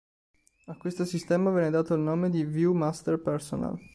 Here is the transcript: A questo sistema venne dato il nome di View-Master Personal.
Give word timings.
A 0.65 0.75
questo 0.77 1.05
sistema 1.05 1.51
venne 1.51 1.69
dato 1.69 1.93
il 1.93 1.99
nome 1.99 2.31
di 2.31 2.43
View-Master 2.43 3.19
Personal. 3.21 3.77